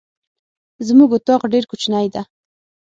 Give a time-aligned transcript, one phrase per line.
[0.87, 2.21] زمونږ اطاق ډير کوچنی ده.